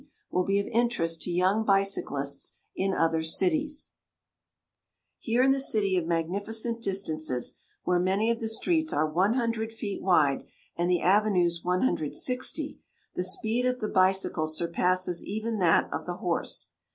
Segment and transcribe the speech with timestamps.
[0.31, 3.91] will be of interest to young bicyclists in other cities:
[5.19, 10.01] Here in the City of Magnificent Distances, where many of the streets are 100 feet
[10.01, 10.43] wide
[10.75, 12.79] and the avenues 160,
[13.13, 16.71] the speed of the bicycle surpasses even that of the horse.